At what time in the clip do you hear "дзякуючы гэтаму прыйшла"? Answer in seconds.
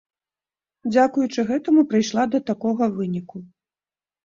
0.93-2.23